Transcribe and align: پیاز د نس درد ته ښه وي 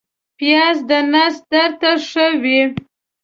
پیاز 0.37 0.77
د 0.89 0.91
نس 1.11 1.35
درد 1.51 1.73
ته 1.81 1.91
ښه 2.09 2.25
وي 2.41 2.61